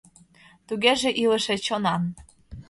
[0.67, 2.03] Тугеже илыше, чонан.